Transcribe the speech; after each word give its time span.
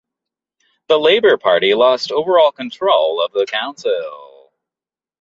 The 0.87 0.97
Labour 0.99 1.37
party 1.37 1.75
lost 1.75 2.11
overall 2.11 2.51
control 2.51 3.21
of 3.23 3.33
the 3.33 3.45
council. 3.45 4.51